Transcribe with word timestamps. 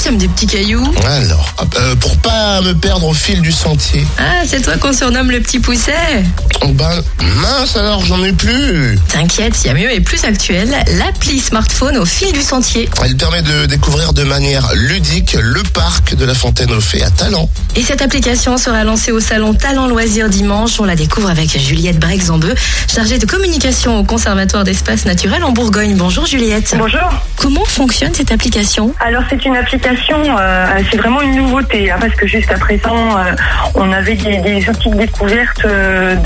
Sèmes 0.00 0.16
des 0.16 0.28
petits 0.28 0.46
cailloux 0.46 0.94
Alors, 1.04 1.54
euh, 1.78 1.94
pour 1.96 2.16
pas 2.18 2.62
me 2.62 2.72
perdre 2.72 3.06
au 3.08 3.12
fil 3.12 3.42
du 3.42 3.52
sentier. 3.52 4.06
Ah, 4.18 4.44
c'est 4.46 4.62
toi 4.62 4.78
qu'on 4.78 4.94
surnomme 4.94 5.30
le 5.30 5.40
petit 5.40 5.58
pousset 5.58 6.24
Oh 6.62 6.68
ben, 6.68 7.02
mince 7.42 7.76
alors, 7.76 8.02
j'en 8.06 8.24
ai 8.24 8.32
plus. 8.32 8.98
T'inquiète, 9.08 9.62
il 9.62 9.66
y 9.66 9.70
a 9.70 9.74
mieux 9.74 9.92
et 9.92 10.00
plus 10.00 10.24
actuel, 10.24 10.74
l'appli 10.98 11.38
smartphone 11.38 11.98
au 11.98 12.06
fil 12.06 12.32
du 12.32 12.40
sentier. 12.40 12.88
Elle 13.04 13.14
permet 13.14 13.42
de 13.42 13.66
découvrir 13.66 14.14
de 14.14 14.24
manière 14.24 14.70
ludique 14.74 15.36
le 15.38 15.62
parc 15.64 16.14
de 16.14 16.24
la 16.24 16.32
Fontaine 16.34 16.72
aux 16.72 16.80
Fées 16.80 17.02
à 17.02 17.10
Talent. 17.10 17.50
Et 17.76 17.82
cette 17.82 18.00
application 18.00 18.56
sera 18.56 18.84
lancée 18.84 19.12
au 19.12 19.20
salon 19.20 19.52
Talent 19.52 19.86
Loisirs 19.86 20.30
dimanche. 20.30 20.80
On 20.80 20.84
la 20.84 20.96
découvre 20.96 21.28
avec 21.28 21.58
Juliette 21.58 21.98
Brexambeu, 21.98 22.54
chargée 22.88 23.18
de 23.18 23.26
communication 23.26 23.98
au 23.98 24.04
Conservatoire 24.04 24.64
d'espace 24.64 25.04
naturel 25.04 25.44
en 25.44 25.52
Bourgogne. 25.52 25.94
Bonjour 25.96 26.24
Juliette. 26.24 26.74
Bonjour. 26.78 27.10
Comment 27.36 27.64
fonctionne 27.66 28.14
cette 28.14 28.32
application? 28.32 28.94
Alors 29.00 29.22
c'est 29.30 29.44
une 29.44 29.56
application, 29.56 29.89
euh, 29.92 30.66
c'est 30.90 30.96
vraiment 30.96 31.20
une 31.22 31.36
nouveauté, 31.36 31.90
hein, 31.90 31.96
parce 32.00 32.14
que 32.14 32.26
jusqu'à 32.26 32.56
présent, 32.58 33.18
euh, 33.18 33.32
on 33.74 33.92
avait 33.92 34.14
des, 34.14 34.68
outils 34.68 34.90
de 34.90 34.96
découverte 34.96 35.64
euh, 35.64 36.16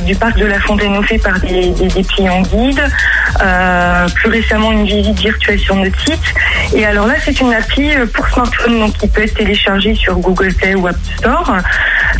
du 0.00 0.14
parc 0.14 0.36
de 0.36 0.46
la 0.46 0.60
Fontaine 0.60 1.02
Fées 1.04 1.18
par 1.18 1.38
des, 1.40 1.70
des, 1.70 2.04
clients 2.04 2.42
guides. 2.42 2.82
Plus 4.14 4.28
récemment, 4.30 4.72
une 4.72 4.84
visite 4.84 5.18
virtuelle 5.18 5.58
sur 5.58 5.76
notre 5.76 5.98
site. 6.00 6.34
Et 6.74 6.84
alors 6.86 7.06
là, 7.06 7.14
c'est 7.24 7.40
une 7.40 7.52
appli 7.52 7.90
pour 8.12 8.26
smartphone, 8.28 8.78
donc 8.78 8.96
qui 8.98 9.08
peut 9.08 9.22
être 9.22 9.34
téléchargée 9.34 9.94
sur 9.94 10.18
Google 10.18 10.52
Play 10.54 10.74
ou 10.74 10.86
App 10.86 10.96
Store. 11.18 11.56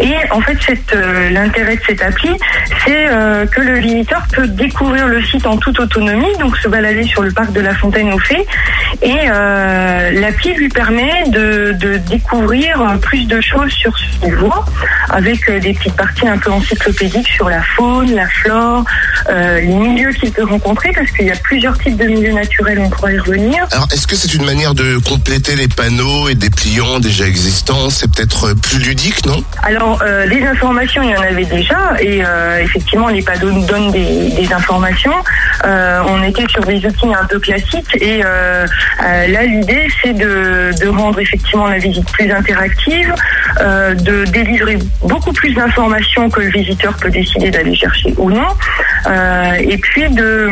Et 0.01 0.15
en 0.31 0.41
fait, 0.41 0.59
euh, 0.95 1.31
l'intérêt 1.31 1.77
de 1.77 1.83
cette 1.87 2.03
appli, 2.03 2.31
c'est 2.85 3.07
euh, 3.09 3.47
que 3.47 3.61
le 3.61 3.79
visiteur 3.79 4.23
peut 4.33 4.49
découvrir 4.49 5.07
le 5.07 5.23
site 5.23 5.47
en 5.47 5.57
toute 5.57 5.79
autonomie, 5.79 6.37
donc 6.41 6.57
se 6.57 6.69
balader 6.69 7.05
sur 7.05 7.23
le 7.23 7.31
parc 7.31 7.53
de 7.53 7.61
la 7.61 7.75
Fontaine 7.75 8.13
aux 8.13 8.19
Fées. 8.19 8.47
Et 9.03 9.17
euh, 9.25 10.11
l'appli 10.21 10.55
lui 10.55 10.69
permet 10.69 11.29
de, 11.29 11.77
de 11.79 11.97
découvrir 11.99 12.99
plus 13.01 13.27
de 13.27 13.41
choses 13.41 13.71
sur 13.73 13.97
ce 13.97 14.05
qu'il 14.21 14.35
voit, 14.35 14.65
avec 15.11 15.51
des 15.51 15.75
petites 15.75 15.97
parties 15.97 16.27
un 16.27 16.39
peu 16.39 16.51
encyclopédiques 16.51 17.29
sur 17.29 17.49
la 17.49 17.63
faune, 17.63 18.15
la 18.15 18.27
flore, 18.29 18.85
les 19.29 19.67
milieux 19.67 20.13
qu'il 20.13 20.33
peut 20.33 20.45
rencontrer, 20.45 20.91
parce 20.93 21.11
qu'il 21.13 21.27
y 21.27 21.31
a 21.31 21.37
plusieurs 21.37 21.79
types 21.79 21.97
de 21.97 22.07
milieux 22.07 22.33
naturels, 22.33 22.79
on 22.81 22.91
pourra 22.91 23.13
y 23.13 23.19
revenir. 23.19 23.67
Alors, 23.73 23.89
est-ce 23.93 24.07
que 24.07 24.17
c'est 24.17 24.35
une 24.35 24.45
manière 24.45 24.75
de 24.75 24.99
compléter 24.99 25.57
les 25.57 25.69
panneaux 25.69 26.29
et 26.29 26.35
dépliants 26.35 26.99
déjà 27.01 27.27
existants? 27.27 27.91
C'est 27.91 28.11
peut-être 28.11 28.55
plus 28.55 28.79
ludique, 28.79 29.25
non? 29.27 29.43
Alors, 29.63 29.84
euh, 30.03 30.27
les 30.27 30.43
informations, 30.45 31.03
il 31.03 31.11
y 31.11 31.17
en 31.17 31.23
avait 31.23 31.45
déjà, 31.45 31.95
et 32.01 32.23
euh, 32.25 32.59
effectivement, 32.61 33.09
les 33.09 33.23
panneaux 33.23 33.51
nous 33.51 33.67
donnent 33.67 33.91
des, 33.91 34.49
informations. 34.53 35.15
Euh, 35.65 36.01
on 36.07 36.23
était 36.23 36.47
sur 36.49 36.63
des 36.63 36.85
outils 36.87 37.13
un 37.15 37.25
peu 37.25 37.39
classiques, 37.39 37.97
et 38.01 38.23
euh, 38.25 38.67
euh, 39.03 39.27
là, 39.29 39.43
l'idée, 39.45 39.87
c'est 40.03 40.13
de, 40.13 40.89
rendre 40.89 41.19
effectivement 41.19 41.67
la 41.67 41.79
visite 41.79 42.11
plus 42.13 42.31
interactive, 42.31 43.13
euh, 43.61 43.95
de 43.95 44.25
délivrer 44.27 44.79
beaucoup 45.03 45.33
plus 45.33 45.55
d'informations 45.55 46.31
que 46.31 46.41
le 46.41 46.51
visiteur 46.51 46.95
peut 46.95 47.11
décider 47.11 47.51
d'aller 47.51 47.75
chercher 47.75 48.15
ou 48.17 48.31
non, 48.31 48.47
euh, 49.07 49.53
et 49.59 49.79
puis 49.79 50.09
de 50.11 50.51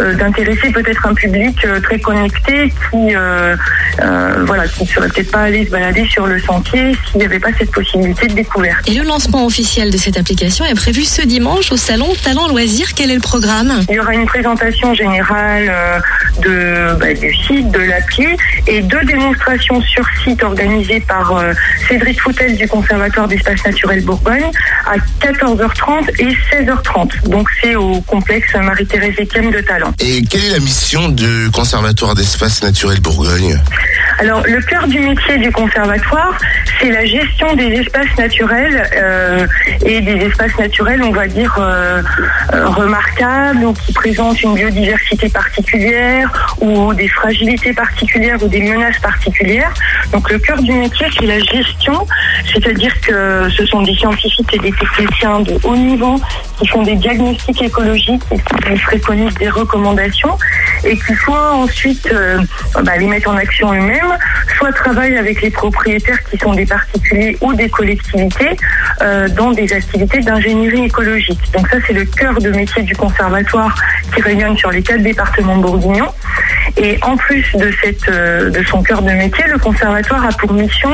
euh, 0.00 0.14
d'intéresser 0.14 0.70
peut-être 0.70 1.06
un 1.06 1.14
public 1.14 1.64
euh, 1.64 1.80
très 1.80 1.98
connecté 1.98 2.68
qui 2.68 3.14
euh, 3.14 3.56
euh, 4.00 4.44
voilà 4.46 4.66
qui 4.68 4.84
ne 4.84 4.88
serait 4.88 5.08
peut-être 5.08 5.30
pas 5.30 5.42
allé 5.42 5.66
se 5.66 5.70
balader 5.70 6.04
sur 6.06 6.26
le 6.26 6.38
sentier 6.38 6.96
s'il 7.06 7.18
n'y 7.18 7.24
avait 7.24 7.38
pas 7.38 7.50
cette 7.58 7.70
possibilité 7.70 8.26
de 8.26 8.34
découverte. 8.50 8.88
Et 8.88 8.94
le 8.94 9.04
lancement 9.04 9.46
officiel 9.46 9.90
de 9.90 9.96
cette 9.96 10.16
application 10.16 10.64
est 10.64 10.74
prévu 10.74 11.04
ce 11.04 11.22
dimanche 11.22 11.70
au 11.70 11.76
salon 11.76 12.08
Talent 12.22 12.48
Loisirs. 12.48 12.94
Quel 12.94 13.10
est 13.10 13.14
le 13.14 13.20
programme? 13.20 13.84
Il 13.88 13.94
y 13.94 14.00
aura 14.00 14.14
une 14.14 14.26
présentation 14.26 14.92
générale 14.94 15.68
euh, 15.70 16.00
de, 16.42 16.98
bah, 16.98 17.14
du 17.14 17.32
site, 17.46 17.70
de 17.70 17.78
l'appli 17.78 18.26
et 18.66 18.82
deux 18.82 19.04
démonstrations 19.04 19.80
sur 19.82 20.04
site 20.24 20.42
organisées 20.42 21.00
par 21.00 21.36
euh, 21.36 21.52
Cédric 21.88 22.20
Foutel 22.20 22.56
du 22.56 22.66
Conservatoire 22.66 23.28
d'Espace 23.28 23.64
Naturel 23.64 24.02
Bourgogne 24.02 24.50
à 24.86 24.96
14h30 25.24 26.10
et 26.18 26.36
16h30. 26.52 27.28
Donc 27.28 27.48
c'est 27.60 27.76
au 27.76 28.00
complexe 28.02 28.52
Marie-Thérèse 28.54 29.14
Etienne 29.20 29.50
de 29.50 29.60
Talent. 29.60 29.92
Et 30.00 30.22
quelle 30.22 30.44
est 30.44 30.50
la 30.50 30.58
mission 30.58 31.08
du 31.08 31.50
Conservatoire 31.52 32.14
d'espace 32.14 32.62
naturel 32.62 33.00
Bourgogne? 33.00 33.60
Alors, 34.18 34.42
le 34.46 34.60
cœur 34.60 34.86
du 34.86 34.98
métier 34.98 35.38
du 35.38 35.50
conservatoire, 35.50 36.36
c'est 36.78 36.90
la 36.90 37.06
gestion 37.06 37.54
des 37.54 37.68
espaces 37.68 38.16
naturels 38.18 38.39
euh, 38.42 39.46
et 39.84 40.00
des 40.00 40.16
espaces 40.26 40.56
naturels, 40.58 41.02
on 41.02 41.10
va 41.10 41.26
dire, 41.26 41.54
euh, 41.58 42.02
euh, 42.52 42.68
remarquables 42.68 43.64
ou 43.64 43.72
qui 43.72 43.92
présentent 43.92 44.42
une 44.42 44.54
biodiversité 44.54 45.28
particulière 45.28 46.30
ou 46.60 46.94
des 46.94 47.08
fragilités 47.08 47.72
particulières 47.72 48.42
ou 48.42 48.48
des 48.48 48.62
menaces 48.62 48.98
particulières. 48.98 49.72
Donc, 50.12 50.30
le 50.30 50.38
cœur 50.38 50.60
du 50.62 50.72
métier, 50.72 51.06
c'est 51.18 51.26
la 51.26 51.38
gestion, 51.38 52.06
c'est-à-dire 52.52 52.98
que 53.00 53.48
ce 53.50 53.66
sont 53.66 53.82
des 53.82 53.94
scientifiques 53.94 54.54
et 54.54 54.58
des 54.58 54.72
techniciens 54.72 55.40
de 55.40 55.58
haut 55.64 55.76
niveau 55.76 56.20
qui 56.58 56.66
font 56.66 56.82
des 56.82 56.96
diagnostics 56.96 57.62
écologiques 57.62 58.22
et 58.30 58.36
qui 58.36 58.76
préconisent 58.82 59.34
des 59.34 59.50
recommandations 59.50 60.36
et 60.84 60.96
qui 60.96 61.14
soit 61.14 61.52
ensuite 61.52 62.08
euh, 62.12 62.38
bah, 62.82 62.96
les 62.96 63.06
mettre 63.06 63.30
en 63.30 63.36
action 63.36 63.72
eux-mêmes, 63.72 64.16
soit 64.56 64.72
travaillent 64.72 65.16
avec 65.16 65.42
les 65.42 65.50
propriétaires 65.50 66.22
qui 66.24 66.38
sont 66.38 66.54
des 66.54 66.66
particuliers 66.66 67.36
ou 67.40 67.52
des 67.54 67.68
collectivités 67.68 68.56
euh, 69.02 69.28
dans 69.28 69.50
des 69.52 69.72
activités 69.72 70.20
d'ingénierie 70.20 70.84
écologique. 70.84 71.40
Donc 71.52 71.68
ça, 71.68 71.78
c'est 71.86 71.92
le 71.92 72.04
cœur 72.04 72.34
de 72.40 72.50
métier 72.50 72.82
du 72.82 72.94
conservatoire 72.94 73.74
qui 74.14 74.22
rayonne 74.22 74.56
sur 74.56 74.70
les 74.70 74.82
quatre 74.82 75.02
départements 75.02 75.56
bourguignons. 75.56 76.12
Et 76.76 76.98
en 77.02 77.16
plus 77.16 77.44
de, 77.54 77.72
cette, 77.82 78.08
euh, 78.08 78.50
de 78.50 78.62
son 78.64 78.82
cœur 78.82 79.02
de 79.02 79.10
métier, 79.10 79.44
le 79.48 79.58
conservatoire 79.58 80.24
a 80.24 80.32
pour 80.32 80.52
mission 80.52 80.90